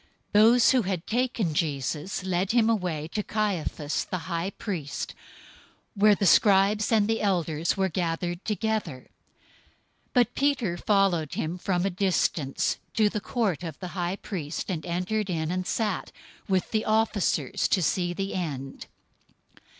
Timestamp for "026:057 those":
0.33-0.71